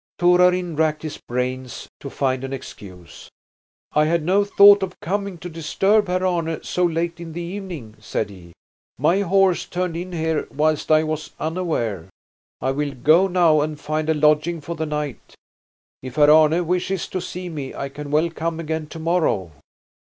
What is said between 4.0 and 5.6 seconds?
had no thought of coming to